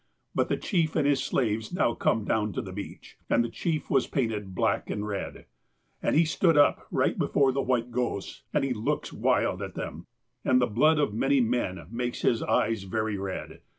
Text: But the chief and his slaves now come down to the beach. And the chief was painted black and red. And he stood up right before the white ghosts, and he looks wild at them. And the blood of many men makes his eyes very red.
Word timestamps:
But 0.33 0.49
the 0.49 0.57
chief 0.57 0.95
and 0.95 1.05
his 1.05 1.21
slaves 1.21 1.71
now 1.71 1.93
come 1.93 2.25
down 2.25 2.53
to 2.53 2.61
the 2.63 2.71
beach. 2.71 3.19
And 3.29 3.43
the 3.43 3.49
chief 3.49 3.87
was 3.87 4.07
painted 4.07 4.55
black 4.55 4.89
and 4.89 5.07
red. 5.07 5.45
And 6.01 6.15
he 6.15 6.25
stood 6.25 6.57
up 6.57 6.87
right 6.89 7.19
before 7.19 7.51
the 7.51 7.61
white 7.61 7.91
ghosts, 7.91 8.41
and 8.51 8.63
he 8.65 8.73
looks 8.73 9.13
wild 9.13 9.61
at 9.61 9.75
them. 9.75 10.07
And 10.43 10.59
the 10.59 10.65
blood 10.65 10.97
of 10.97 11.13
many 11.13 11.39
men 11.39 11.85
makes 11.91 12.23
his 12.23 12.41
eyes 12.41 12.81
very 12.81 13.19
red. 13.19 13.61